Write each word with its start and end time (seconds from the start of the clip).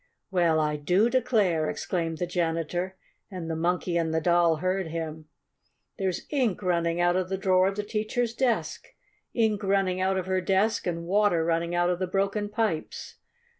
"Well, 0.31 0.59
I 0.59 0.77
do 0.77 1.11
declare!" 1.11 1.69
exclaimed 1.69 2.17
the 2.17 2.25
janitor, 2.25 2.95
and 3.29 3.47
the 3.51 3.55
Monkey 3.55 3.97
and 3.97 4.11
the 4.11 4.19
Doll 4.19 4.55
heard 4.55 4.87
him. 4.87 5.25
"There's 5.99 6.25
ink 6.31 6.63
running 6.63 6.99
out 6.99 7.15
of 7.15 7.29
the 7.29 7.37
drawer 7.37 7.67
of 7.67 7.75
the 7.75 7.83
teacher's 7.83 8.33
desk! 8.33 8.87
Ink 9.35 9.61
running 9.61 10.01
out 10.01 10.17
of 10.17 10.25
her 10.25 10.41
desk, 10.41 10.87
and 10.87 11.05
water 11.05 11.45
running 11.45 11.75
out 11.75 11.91
of 11.91 11.99
the 11.99 12.07
broken 12.07 12.49
pipes! 12.49 13.17